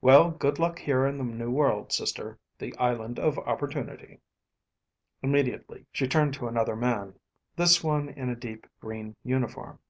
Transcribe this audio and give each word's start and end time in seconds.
"Well, 0.00 0.30
good 0.30 0.60
luck 0.60 0.78
here 0.78 1.04
in 1.08 1.18
the 1.18 1.24
New 1.24 1.50
World, 1.50 1.90
sister, 1.90 2.38
the 2.56 2.72
Island 2.76 3.18
of 3.18 3.36
Opportunity." 3.36 4.20
Immediately 5.22 5.86
she 5.90 6.06
turned 6.06 6.34
to 6.34 6.46
another 6.46 6.76
man, 6.76 7.18
this 7.56 7.82
one 7.82 8.08
in 8.08 8.28
a 8.28 8.36
deep 8.36 8.68
green 8.78 9.16
uniform. 9.24 9.80